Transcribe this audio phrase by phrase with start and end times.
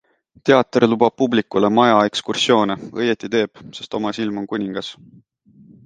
[0.49, 4.95] Teater lubab publikule maja ekskursioone, õieti teeb, sest oma silm on kuningas.